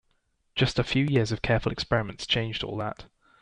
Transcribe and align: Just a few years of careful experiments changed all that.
Just 0.55 0.79
a 0.79 0.83
few 0.83 1.05
years 1.05 1.31
of 1.31 1.43
careful 1.43 1.71
experiments 1.71 2.25
changed 2.25 2.63
all 2.63 2.75
that. 2.77 3.05